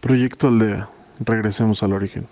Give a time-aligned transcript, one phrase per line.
[0.00, 0.88] Proyecto Aldea.
[1.18, 2.28] Regresemos al origen.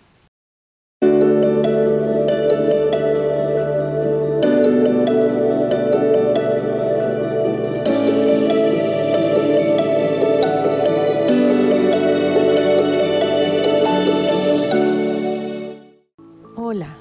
[16.54, 16.96] Hola,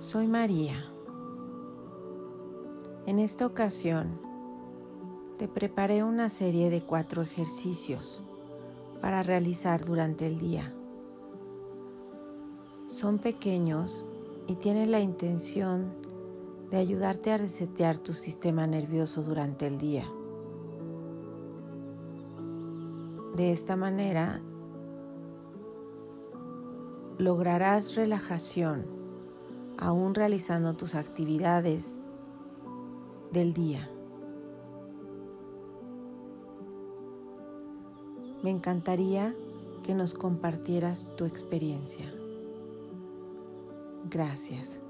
[0.00, 0.84] soy María.
[3.06, 4.18] En esta ocasión
[5.38, 8.23] te preparé una serie de cuatro ejercicios
[9.04, 10.72] para realizar durante el día.
[12.86, 14.08] Son pequeños
[14.46, 15.92] y tienen la intención
[16.70, 20.06] de ayudarte a resetear tu sistema nervioso durante el día.
[23.36, 24.40] De esta manera
[27.18, 28.86] lograrás relajación
[29.76, 31.98] aún realizando tus actividades
[33.32, 33.93] del día.
[38.44, 39.34] Me encantaría
[39.84, 42.12] que nos compartieras tu experiencia.
[44.10, 44.82] Gracias.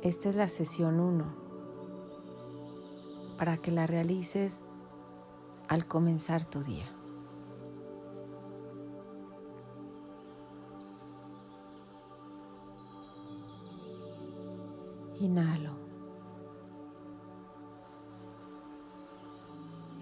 [0.00, 1.24] Esta es la sesión 1
[3.36, 4.62] para que la realices
[5.68, 6.86] al comenzar tu día.
[15.20, 15.83] Inhalo.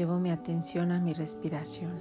[0.00, 1.92] Llevo mi atención a mi respiración.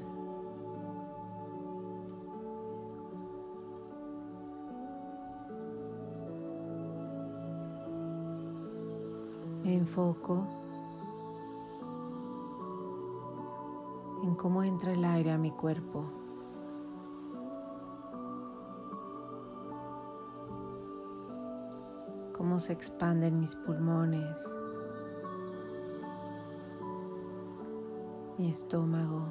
[9.64, 10.48] Me enfoco
[14.24, 16.06] en cómo entra el aire a mi cuerpo.
[22.38, 24.69] Cómo se expanden mis pulmones.
[28.40, 29.22] Mi estómago.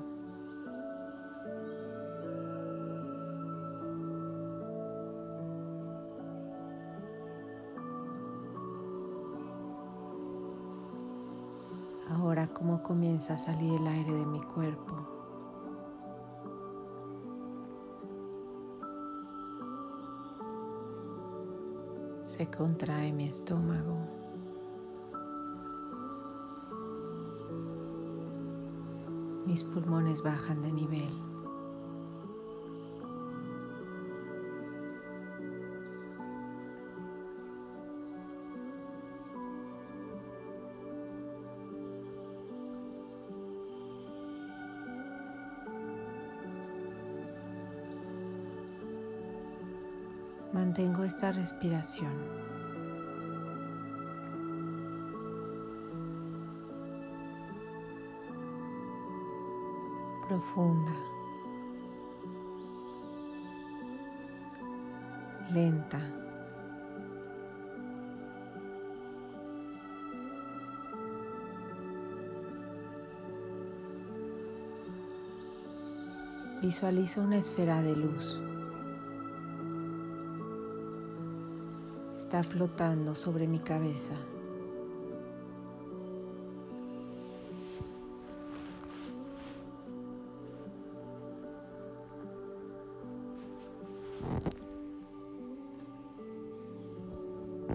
[12.11, 14.95] Ahora cómo comienza a salir el aire de mi cuerpo.
[22.21, 24.28] Se contrae mi estómago.
[29.49, 31.09] Mis pulmones bajan de nivel.
[50.53, 52.58] Mantengo esta respiración.
[60.39, 60.93] Profunda,
[65.51, 66.01] lenta.
[76.63, 78.41] Visualizo una esfera de luz.
[82.17, 84.15] Está flotando sobre mi cabeza.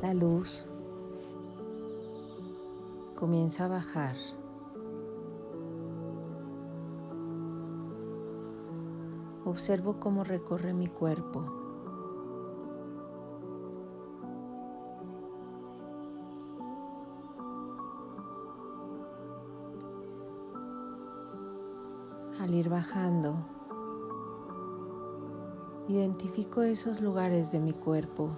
[0.04, 0.66] La luz
[3.16, 4.18] comienza a bajar.
[9.46, 11.46] Observo cómo recorre mi cuerpo.
[22.42, 23.38] Al ir bajando,
[25.88, 28.32] identifico esos lugares de mi cuerpo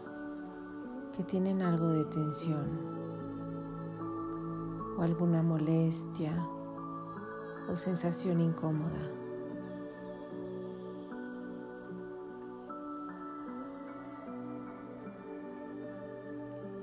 [1.16, 2.68] que tienen algo de tensión
[4.98, 6.34] o alguna molestia
[7.72, 9.12] o sensación incómoda.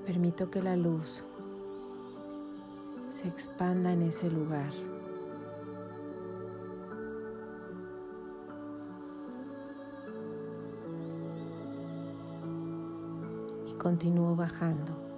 [0.07, 1.25] Permito que la luz
[3.11, 4.92] se expanda en ese lugar.
[13.73, 15.12] Y continúo bajando.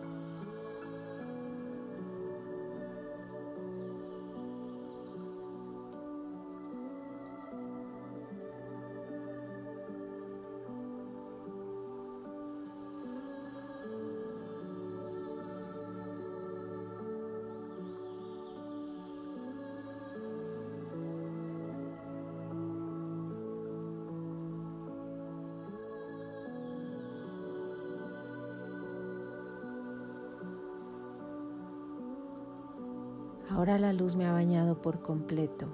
[33.54, 35.66] Ahora la luz me ha bañado por completo.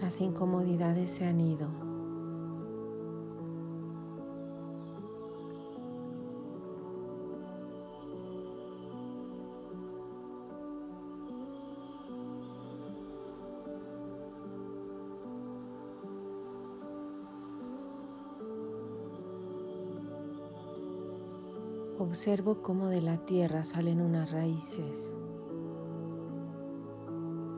[0.00, 1.87] Las incomodidades se han ido.
[22.00, 25.12] Observo cómo de la tierra salen unas raíces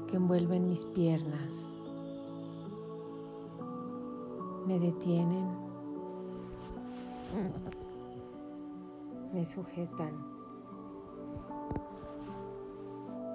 [0.06, 1.74] que envuelven mis piernas,
[4.66, 5.46] me detienen,
[9.34, 10.14] me sujetan.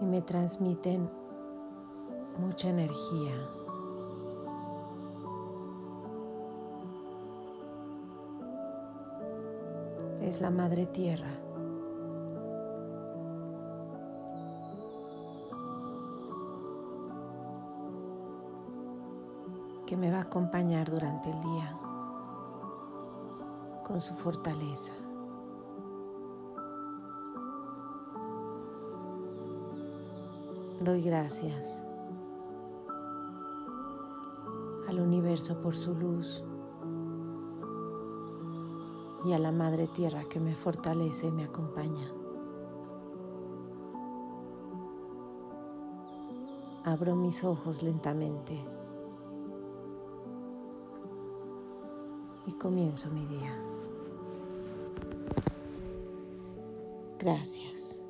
[0.02, 1.08] Y me transmiten
[2.40, 3.65] mucha energía.
[10.26, 11.30] Es la Madre Tierra.
[19.86, 21.78] que me va a acompañar durante el día
[23.86, 24.94] con su fortaleza.
[30.82, 31.86] Doy gracias
[34.90, 36.44] al universo por su luz
[39.26, 42.12] y a la Madre Tierra que me fortalece y me acompaña.
[46.84, 48.64] Abro mis ojos lentamente
[52.46, 53.58] y comienzo mi día.
[57.18, 58.05] Gracias.